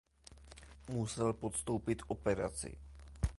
[0.87, 2.77] Musel podstoupit operaci.